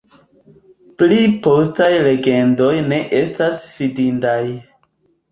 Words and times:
Pli 1.01 1.17
postaj 1.47 1.89
legendoj 2.07 2.71
ne 2.93 2.99
estas 3.19 3.59
fidindaj. 3.75 4.39